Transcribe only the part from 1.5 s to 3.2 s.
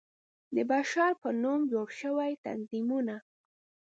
جوړ شوى تنظيمونه